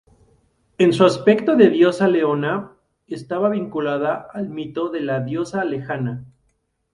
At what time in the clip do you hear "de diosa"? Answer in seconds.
1.55-2.07